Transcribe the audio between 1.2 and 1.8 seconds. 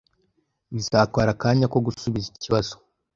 akanya ko